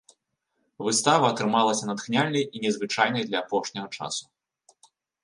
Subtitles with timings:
[0.85, 4.23] Выстава атрымалася натхняльнай і незвычайнай для апошняга часу.